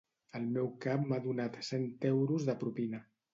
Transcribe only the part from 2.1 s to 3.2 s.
euros de propina